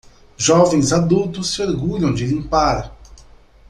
Jovens 0.35 0.93
adultos 0.93 1.53
se 1.53 1.61
orgulham 1.61 2.11
de 2.11 2.25
limpar. 2.25 2.91